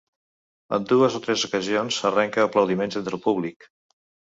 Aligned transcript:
En 0.77 0.87
dues 0.91 1.17
o 1.19 1.21
tres 1.25 1.43
ocasions, 1.49 1.99
arrenca 2.11 2.49
aplaudiments 2.49 3.01
entre 3.03 3.17
el 3.21 3.25
públic. 3.29 3.71